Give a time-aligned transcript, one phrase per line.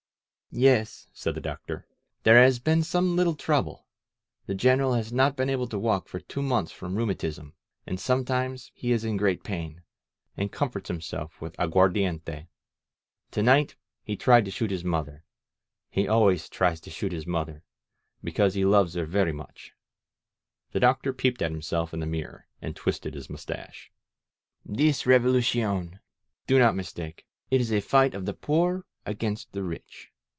[0.53, 1.87] ^*Yes,'' said the Doctor,
[2.23, 3.87] "there has been some little trouble.
[4.47, 7.45] The General has not been able to walk for two months from rheumatism..•.
[7.87, 9.81] And sometimes he is in great pain,
[10.35, 12.25] and comforts himself with aguardiente..••
[13.31, 15.23] To night he tried to shoot his mother.
[15.89, 17.53] He al ways tries to shoot his mother
[18.21, 19.71] •••.because he loves her very much."
[20.73, 23.89] The Doctor peeped at himself in the mirror, and twisted his mustache.
[24.65, 26.01] This Revolu cion.
[26.45, 27.25] Do not mistake.
[27.49, 30.09] It is a fight of the poor against the rich.